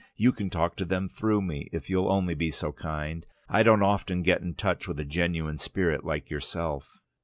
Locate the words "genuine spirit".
5.05-6.03